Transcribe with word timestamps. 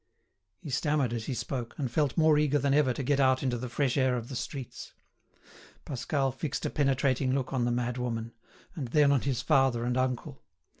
He 0.63 0.71
stammered 0.71 1.13
as 1.13 1.25
he 1.27 1.35
spoke, 1.35 1.75
and 1.77 1.91
felt 1.91 2.17
more 2.17 2.39
eager 2.39 2.57
than 2.57 2.73
ever 2.73 2.91
to 2.91 3.03
get 3.03 3.19
out 3.19 3.43
into 3.43 3.55
the 3.55 3.69
fresh 3.69 3.97
air 3.97 4.17
of 4.17 4.29
the 4.29 4.35
streets. 4.35 4.93
Pascal 5.85 6.31
fixed 6.31 6.65
a 6.65 6.71
penetrating 6.71 7.35
look 7.35 7.53
on 7.53 7.65
the 7.65 7.71
madwoman, 7.71 8.31
and 8.75 8.87
then 8.87 9.11
on 9.11 9.21
his 9.21 9.43
father 9.43 9.83
and 9.83 9.97
uncle. 9.97 10.41